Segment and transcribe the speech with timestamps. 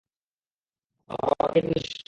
[1.09, 1.85] আমার বাবাকে চিনিস?